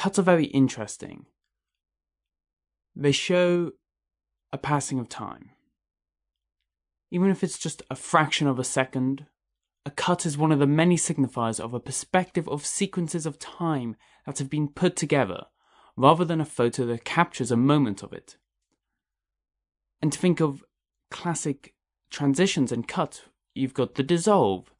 cuts 0.00 0.18
are 0.18 0.22
very 0.22 0.46
interesting. 0.46 1.26
They 2.96 3.12
show 3.12 3.72
a 4.50 4.56
passing 4.56 4.98
of 4.98 5.10
time. 5.10 5.50
Even 7.10 7.28
if 7.28 7.44
it's 7.44 7.58
just 7.58 7.82
a 7.90 7.94
fraction 7.94 8.46
of 8.46 8.58
a 8.58 8.64
second, 8.64 9.26
a 9.84 9.90
cut 9.90 10.24
is 10.24 10.38
one 10.38 10.52
of 10.52 10.58
the 10.58 10.66
many 10.66 10.96
signifiers 10.96 11.60
of 11.60 11.74
a 11.74 11.80
perspective 11.80 12.48
of 12.48 12.64
sequences 12.64 13.26
of 13.26 13.38
time 13.38 13.94
that 14.24 14.38
have 14.38 14.48
been 14.48 14.68
put 14.68 14.96
together, 14.96 15.44
rather 15.98 16.24
than 16.24 16.40
a 16.40 16.46
photo 16.46 16.86
that 16.86 17.04
captures 17.04 17.50
a 17.50 17.56
moment 17.58 18.02
of 18.02 18.14
it. 18.14 18.38
And 20.00 20.10
to 20.14 20.18
think 20.18 20.40
of 20.40 20.64
classic 21.10 21.74
transitions 22.10 22.72
and 22.72 22.88
cut, 22.88 23.24
you've 23.54 23.74
got 23.74 23.96
the 23.96 24.02
dissolve, 24.02 24.72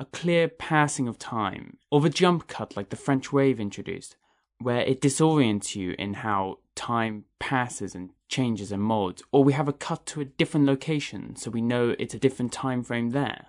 a 0.00 0.04
clear 0.04 0.48
passing 0.48 1.06
of 1.06 1.16
time, 1.16 1.76
or 1.92 2.00
the 2.00 2.10
jump 2.10 2.48
cut 2.48 2.76
like 2.76 2.88
the 2.88 2.96
French 2.96 3.32
wave 3.32 3.60
introduced, 3.60 4.16
where 4.60 4.80
it 4.80 5.00
disorients 5.00 5.76
you 5.76 5.94
in 5.98 6.14
how 6.14 6.58
time 6.74 7.24
passes 7.38 7.94
and 7.94 8.10
changes 8.28 8.72
and 8.72 8.82
molds, 8.82 9.22
or 9.32 9.42
we 9.42 9.52
have 9.52 9.68
a 9.68 9.72
cut 9.72 10.06
to 10.06 10.20
a 10.20 10.24
different 10.24 10.66
location 10.66 11.36
so 11.36 11.50
we 11.50 11.62
know 11.62 11.94
it's 11.98 12.14
a 12.14 12.18
different 12.18 12.52
time 12.52 12.82
frame 12.82 13.10
there. 13.10 13.46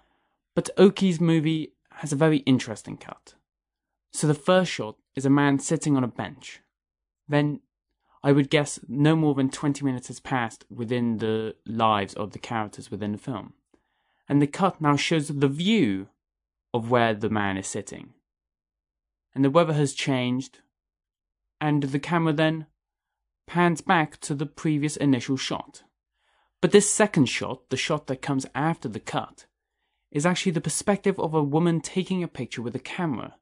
But 0.56 0.70
Oki's 0.78 1.20
movie 1.20 1.74
has 1.94 2.12
a 2.12 2.18
very 2.18 2.38
interesting 2.40 2.98
cut. 2.98 3.34
So 4.12 4.28
the 4.28 4.34
first 4.34 4.72
shot 4.72 4.96
is 5.16 5.26
a 5.26 5.30
man 5.30 5.60
sitting 5.60 5.96
on 5.96 6.04
a 6.04 6.08
bench. 6.08 6.62
Then 7.28 7.60
I 8.24 8.32
would 8.32 8.50
guess 8.50 8.80
no 8.88 9.16
more 9.16 9.34
than 9.36 9.50
20 9.50 9.86
minutes 9.86 10.08
has 10.08 10.20
passed 10.20 10.66
within 10.70 11.18
the 11.18 11.56
lives 11.66 12.14
of 12.16 12.32
the 12.32 12.40
characters 12.40 12.92
within 12.92 13.14
the 13.14 13.18
film. 13.18 13.54
And 14.28 14.42
the 14.42 14.48
cut 14.48 14.82
now 14.82 14.96
shows 14.96 15.28
the 15.28 15.48
view 15.48 16.08
of 16.74 16.92
where 16.92 17.14
the 17.14 17.30
man 17.30 17.58
is 17.58 17.68
sitting. 17.68 18.14
And 19.34 19.44
the 19.46 19.50
weather 19.50 19.74
has 19.74 19.94
changed, 19.94 20.60
and 21.62 21.84
the 21.84 22.00
camera 22.00 22.34
then 22.34 22.68
pans 23.48 23.82
back 23.82 24.20
to 24.22 24.36
the 24.36 24.46
previous 24.46 24.96
initial 24.98 25.38
shot. 25.38 25.84
But 26.62 26.72
this 26.72 26.90
second 26.90 27.26
shot, 27.26 27.70
the 27.70 27.78
shot 27.78 28.08
that 28.08 28.22
comes 28.22 28.46
after 28.54 28.88
the 28.88 29.00
cut, 29.00 29.46
is 30.12 30.26
actually 30.26 30.52
the 30.52 30.62
perspective 30.62 31.20
of 31.20 31.34
a 31.34 31.44
woman 31.44 31.82
taking 31.82 32.24
a 32.24 32.28
picture 32.28 32.62
with 32.62 32.76
a 32.76 32.80
camera. 32.80 33.36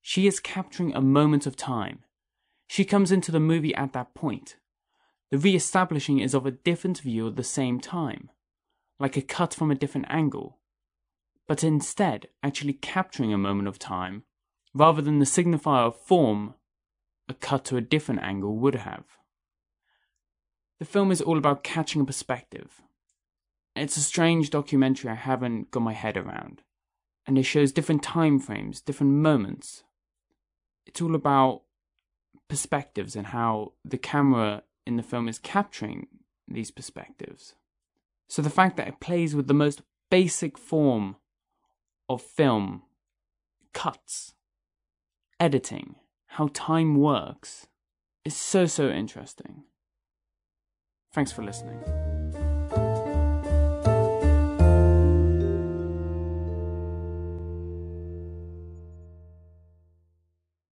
She 0.00 0.26
is 0.26 0.40
capturing 0.40 0.94
a 0.94 1.00
moment 1.00 1.46
of 1.46 1.56
time. 1.56 2.00
She 2.66 2.84
comes 2.84 3.10
into 3.10 3.32
the 3.32 3.40
movie 3.40 3.74
at 3.74 3.92
that 3.92 4.14
point. 4.14 4.56
The 5.30 5.38
re 5.38 5.54
establishing 5.54 6.20
is 6.20 6.34
of 6.34 6.46
a 6.46 6.50
different 6.50 7.00
view 7.00 7.26
at 7.28 7.36
the 7.36 7.44
same 7.44 7.80
time, 7.80 8.30
like 9.00 9.16
a 9.16 9.22
cut 9.22 9.54
from 9.54 9.70
a 9.70 9.74
different 9.74 10.06
angle, 10.08 10.58
but 11.46 11.64
instead 11.64 12.28
actually 12.42 12.74
capturing 12.74 13.32
a 13.32 13.38
moment 13.38 13.68
of 13.68 13.78
time 13.78 14.24
rather 14.72 15.02
than 15.02 15.18
the 15.18 15.24
signifier 15.24 15.86
of 15.86 16.00
form 16.00 16.54
a 17.28 17.34
cut 17.34 17.64
to 17.66 17.76
a 17.76 17.80
different 17.80 18.22
angle 18.22 18.56
would 18.56 18.74
have. 18.74 19.04
The 20.78 20.84
film 20.84 21.10
is 21.10 21.20
all 21.20 21.38
about 21.38 21.64
catching 21.64 22.02
a 22.02 22.04
perspective. 22.04 22.82
It's 23.76 23.96
a 23.96 24.00
strange 24.00 24.50
documentary 24.50 25.10
I 25.10 25.14
haven't 25.14 25.70
got 25.70 25.80
my 25.80 25.92
head 25.92 26.16
around, 26.16 26.62
and 27.26 27.38
it 27.38 27.44
shows 27.44 27.72
different 27.72 28.02
time 28.02 28.38
frames, 28.38 28.80
different 28.80 29.12
moments. 29.12 29.82
It's 30.86 31.00
all 31.00 31.14
about 31.14 31.62
perspectives 32.48 33.16
and 33.16 33.28
how 33.28 33.72
the 33.84 33.98
camera 33.98 34.62
in 34.86 34.96
the 34.96 35.02
film 35.02 35.28
is 35.28 35.38
capturing 35.38 36.06
these 36.46 36.70
perspectives. 36.70 37.54
So 38.28 38.42
the 38.42 38.50
fact 38.50 38.76
that 38.76 38.88
it 38.88 39.00
plays 39.00 39.34
with 39.34 39.48
the 39.48 39.54
most 39.54 39.82
basic 40.10 40.58
form 40.58 41.16
of 42.08 42.22
film, 42.22 42.82
cuts, 43.72 44.34
editing, 45.40 45.96
how 46.34 46.48
time 46.52 46.96
works, 46.96 47.68
is 48.24 48.34
so, 48.36 48.66
so 48.66 48.90
interesting. 48.90 49.62
Thanks 51.12 51.30
for 51.30 51.44
listening. 51.44 52.03